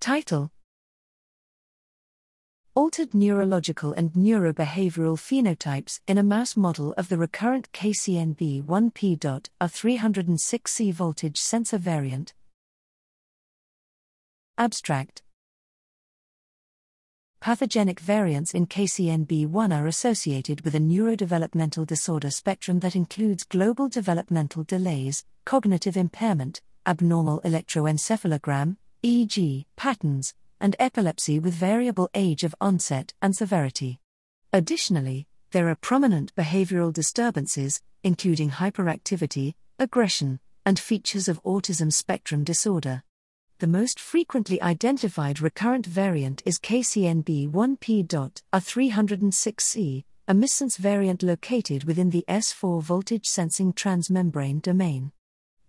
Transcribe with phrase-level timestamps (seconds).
[0.00, 0.52] Title
[2.76, 9.18] Altered neurological and neurobehavioral phenotypes in a mouse model of the recurrent KCNB1P.
[9.60, 12.32] R306C voltage sensor variant.
[14.56, 15.22] Abstract
[17.40, 24.62] Pathogenic variants in KCNB1 are associated with a neurodevelopmental disorder spectrum that includes global developmental
[24.62, 33.36] delays, cognitive impairment, abnormal electroencephalogram, EEG, patterns, and epilepsy with variable age of onset and
[33.36, 34.00] severity.
[34.52, 43.04] Additionally, there are prominent behavioral disturbances, including hyperactivity, aggression, and features of autism spectrum disorder.
[43.60, 48.08] The most frequently identified recurrent variant is KCNB1P.
[48.52, 55.12] R306C, a missense variant located within the S4 voltage sensing transmembrane domain.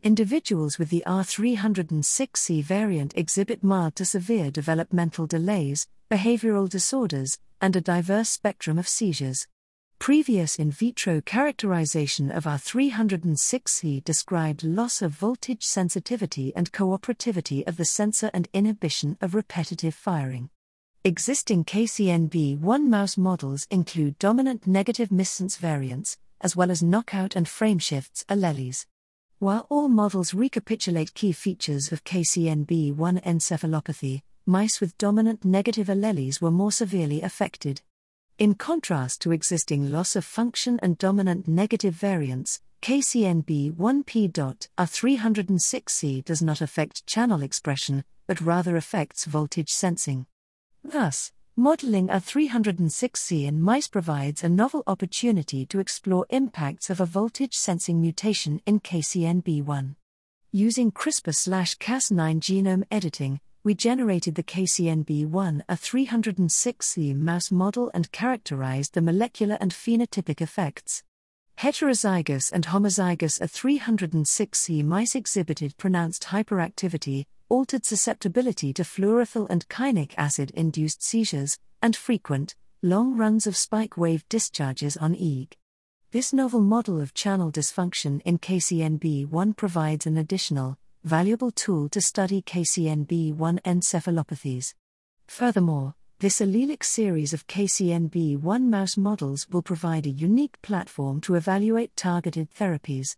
[0.02, 7.82] Individuals with the R306C variant exhibit mild to severe developmental delays, behavioral disorders, and a
[7.82, 9.46] diverse spectrum of seizures.
[10.00, 17.84] Previous in vitro characterization of R306C described loss of voltage sensitivity and cooperativity of the
[17.84, 20.50] sensor and inhibition of repetitive firing.
[21.04, 28.24] Existing KCNB1 mouse models include dominant negative missense variants, as well as knockout and frameshifts
[28.28, 28.86] alleles.
[29.40, 36.52] While all models recapitulate key features of KCNB1 encephalopathy, mice with dominant negative alleles were
[36.52, 37.82] more severely affected.
[38.38, 44.68] In contrast to existing loss of function and dominant negative variants, KCNB1P.
[44.78, 50.26] R306C does not affect channel expression, but rather affects voltage sensing.
[50.84, 57.54] Thus, modeling R306C in mice provides a novel opportunity to explore impacts of a voltage
[57.54, 59.96] sensing mutation in KCNB1.
[60.54, 69.58] Using CRISPR/Cas9 genome editing, we generated the KCNB1 R306C mouse model and characterized the molecular
[69.60, 71.04] and phenotypic effects.
[71.60, 80.52] Heterozygous and homozygous R306C mice exhibited pronounced hyperactivity, altered susceptibility to flurothyl and kainic acid
[80.52, 85.52] induced seizures, and frequent, long runs of spike wave discharges on EEG.
[86.12, 92.42] This novel model of channel dysfunction in KCNB1 provides an additional, valuable tool to study
[92.42, 94.76] KCNB1 encephalopathies.
[95.28, 101.96] Furthermore, this allelic series of KCNB1 mouse models will provide a unique platform to evaluate
[101.96, 103.16] targeted therapies.